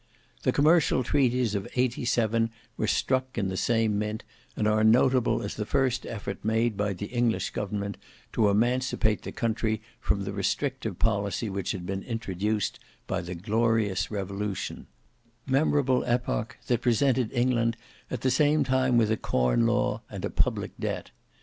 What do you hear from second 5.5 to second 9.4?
the first effort made by the English government to emancipate the